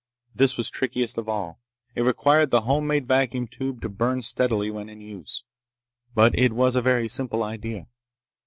[0.33, 1.59] This was trickiest of all.
[1.93, 5.43] It required the home made vacuum tube to burn steadily when in use.
[6.15, 7.85] But it was a very simple idea.